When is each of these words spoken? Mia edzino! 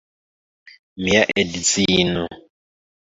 Mia 1.03 1.21
edzino! 1.43 2.25